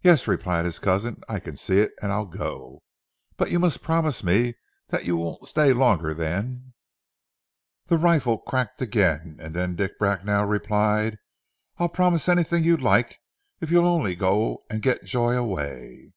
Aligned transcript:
"Yes," 0.00 0.26
replied 0.26 0.64
his 0.64 0.78
cousin, 0.78 1.20
"I 1.28 1.38
can 1.38 1.58
see 1.58 1.80
it, 1.80 1.92
and 2.00 2.10
I'll 2.10 2.24
go. 2.24 2.82
But 3.36 3.50
you 3.50 3.58
must 3.58 3.82
promise 3.82 4.24
me 4.24 4.54
that 4.88 5.04
you 5.04 5.18
won't 5.18 5.46
stay 5.46 5.74
longer 5.74 6.14
than" 6.14 6.72
The 7.88 7.98
rifle 7.98 8.38
cracked 8.38 8.80
again, 8.80 9.36
and 9.38 9.54
then 9.54 9.76
Dick 9.76 9.98
Bracknell 9.98 10.46
replied. 10.46 11.18
"I'll 11.76 11.90
promise 11.90 12.26
anything 12.26 12.64
you 12.64 12.78
like 12.78 13.20
if 13.60 13.70
you'll 13.70 13.84
only 13.86 14.16
go 14.16 14.64
and 14.70 14.80
get 14.80 15.04
Joy 15.04 15.36
away." 15.36 16.14